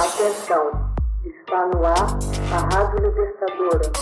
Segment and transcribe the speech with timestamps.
[0.00, 0.64] Atenção,
[1.26, 2.18] está no ar
[2.54, 3.92] a Rádio Libertadora.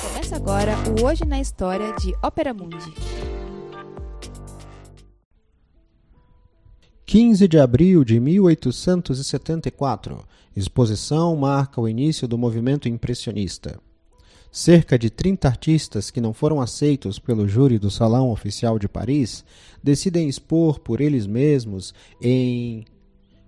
[0.00, 2.94] Começa agora o Hoje na História de Ópera Mundi.
[7.04, 10.24] 15 de abril de 1874.
[10.54, 13.80] Exposição marca o início do movimento impressionista.
[14.54, 19.42] Cerca de 30 artistas que não foram aceitos pelo júri do Salão Oficial de Paris
[19.82, 22.84] decidem expor por eles mesmos em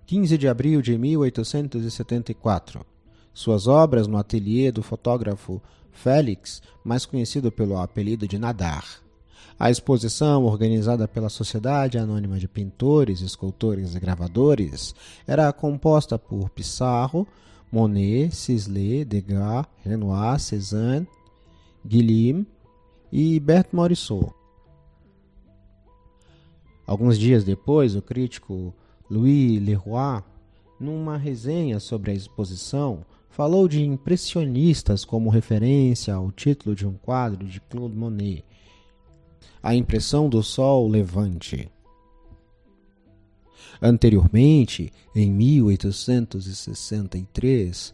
[0.07, 2.83] 15 de abril de 1874.
[3.31, 8.83] Suas obras no ateliê do fotógrafo Félix, mais conhecido pelo apelido de Nadar.
[9.59, 14.95] A exposição, organizada pela Sociedade Anônima de Pintores, Escultores e Gravadores,
[15.27, 17.27] era composta por Pissarro,
[17.75, 21.05] Monet, Sisley, Degas, Renoir, Cézanne,
[21.85, 22.47] Guillaume
[23.11, 24.33] e Bert Morisot.
[26.87, 28.73] Alguns dias depois, o crítico
[29.09, 30.23] Louis Leroy,
[30.79, 37.45] numa resenha sobre a exposição, falou de impressionistas como referência ao título de um quadro
[37.45, 38.45] de Claude Monet,
[39.61, 41.69] A Impressão do Sol Levante.
[43.81, 47.93] Anteriormente, em 1863,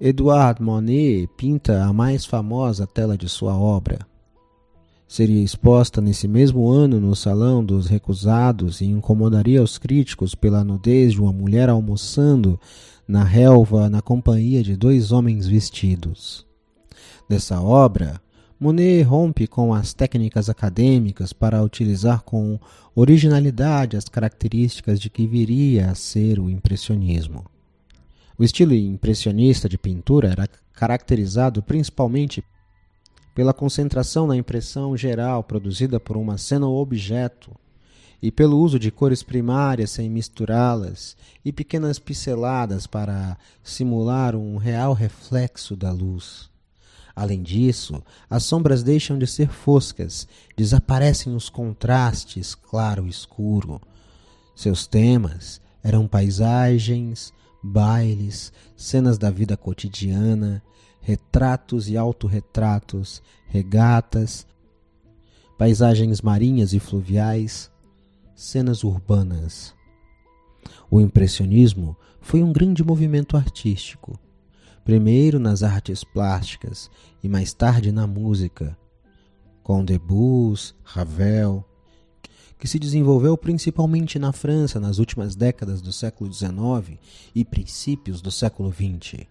[0.00, 4.06] Edouard Monet pinta a mais famosa tela de sua obra.
[5.06, 11.12] Seria exposta nesse mesmo ano no Salão dos Recusados e incomodaria os críticos pela nudez
[11.12, 12.58] de uma mulher almoçando
[13.06, 16.44] na relva na companhia de dois homens vestidos.
[17.28, 18.20] Dessa obra,
[18.64, 22.58] Monet rompe com as técnicas acadêmicas para utilizar com
[22.94, 27.44] originalidade as características de que viria a ser o impressionismo.
[28.38, 32.42] O estilo impressionista de pintura era caracterizado principalmente
[33.34, 37.54] pela concentração na impressão geral produzida por uma cena ou objeto
[38.22, 44.94] e pelo uso de cores primárias sem misturá-las e pequenas pinceladas para simular um real
[44.94, 46.53] reflexo da luz.
[47.14, 50.26] Além disso, as sombras deixam de ser foscas,
[50.56, 53.80] desaparecem os contrastes claro e escuro.
[54.54, 57.32] Seus temas eram paisagens,
[57.62, 60.62] bailes, cenas da vida cotidiana,
[61.00, 64.46] retratos e autorretratos, regatas,
[65.56, 67.70] paisagens marinhas e fluviais,
[68.34, 69.72] cenas urbanas.
[70.90, 74.18] O impressionismo foi um grande movimento artístico
[74.84, 76.90] primeiro nas artes plásticas
[77.22, 78.76] e mais tarde na música,
[79.62, 81.64] com Debussy, Ravel,
[82.58, 86.96] que se desenvolveu principalmente na França nas últimas décadas do século XIX
[87.34, 89.26] e princípios do século XX.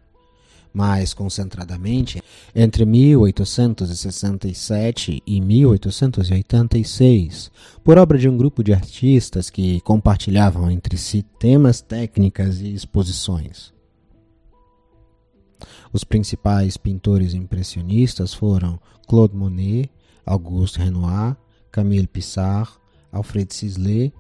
[0.74, 2.22] Mais concentradamente,
[2.56, 7.52] entre 1867 e 1886,
[7.84, 13.73] por obra de um grupo de artistas que compartilhavam entre si temas, técnicas e exposições.
[15.92, 19.90] Os principais pintores impressionistas foram Claude Monet,
[20.26, 21.36] Auguste Renoir,
[21.72, 22.80] Camille Pissarro,
[23.12, 24.14] Alfred Sisley.